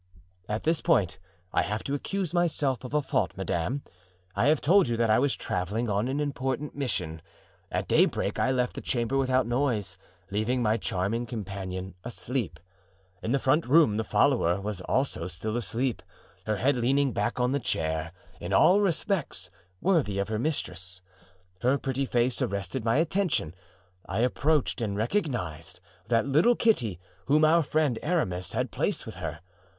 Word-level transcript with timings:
"At 0.49 0.63
this 0.63 0.81
point 0.81 1.19
I 1.53 1.61
have 1.61 1.83
to 1.83 1.93
accuse 1.93 2.33
myself 2.33 2.83
of 2.83 2.95
a 2.95 3.03
fault, 3.03 3.33
madame. 3.37 3.83
I 4.35 4.47
have 4.47 4.59
told 4.59 4.87
you 4.87 4.97
that 4.97 5.11
I 5.11 5.19
was 5.19 5.35
traveling 5.35 5.91
on 5.91 6.07
an 6.07 6.19
important 6.19 6.73
mission. 6.73 7.21
At 7.71 7.87
daybreak 7.87 8.39
I 8.39 8.49
left 8.49 8.73
the 8.73 8.81
chamber 8.81 9.15
without 9.15 9.45
noise, 9.45 9.99
leaving 10.31 10.63
my 10.63 10.77
charming 10.77 11.27
companion 11.27 11.93
asleep. 12.03 12.59
In 13.21 13.31
the 13.31 13.37
front 13.37 13.67
room 13.67 13.97
the 13.97 14.03
follower 14.03 14.59
was 14.59 14.81
also 14.81 15.27
still 15.27 15.55
asleep, 15.55 16.01
her 16.47 16.55
head 16.57 16.77
leaning 16.77 17.13
back 17.13 17.39
on 17.39 17.51
the 17.51 17.59
chair, 17.59 18.11
in 18.39 18.53
all 18.53 18.81
respects 18.81 19.51
worthy 19.81 20.17
of 20.17 20.29
her 20.29 20.39
mistress. 20.39 21.03
Her 21.61 21.77
pretty 21.77 22.07
face 22.07 22.41
arrested 22.41 22.83
my 22.83 22.97
attention; 22.97 23.53
I 24.07 24.21
approached 24.21 24.81
and 24.81 24.97
recognized 24.97 25.79
that 26.07 26.25
little 26.25 26.55
Kitty 26.55 26.99
whom 27.27 27.45
our 27.45 27.61
friend 27.61 27.99
Aramis 28.01 28.53
had 28.53 28.71
placed 28.71 29.05
with 29.05 29.17
her. 29.17 29.41